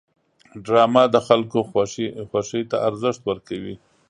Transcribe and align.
ډرامه 0.65 1.03
د 1.13 1.17
خلکو 1.27 1.59
خوښې 2.31 2.61
ته 2.69 2.77
ارزښت 2.87 3.21
ورکوي 3.29 3.75